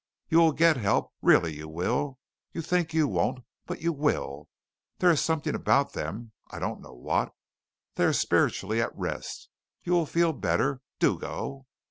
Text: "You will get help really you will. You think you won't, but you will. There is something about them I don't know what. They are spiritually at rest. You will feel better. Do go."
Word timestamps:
"You 0.29 0.39
will 0.39 0.51
get 0.51 0.77
help 0.77 1.13
really 1.21 1.55
you 1.57 1.67
will. 1.69 2.17
You 2.53 2.63
think 2.63 2.91
you 2.91 3.07
won't, 3.07 3.43
but 3.67 3.81
you 3.83 3.93
will. 3.93 4.49
There 4.97 5.11
is 5.11 5.21
something 5.21 5.53
about 5.53 5.93
them 5.93 6.31
I 6.49 6.57
don't 6.57 6.81
know 6.81 6.95
what. 6.95 7.35
They 7.97 8.05
are 8.05 8.11
spiritually 8.11 8.81
at 8.81 8.97
rest. 8.97 9.49
You 9.83 9.93
will 9.93 10.07
feel 10.07 10.33
better. 10.33 10.81
Do 10.97 11.19
go." 11.19 11.67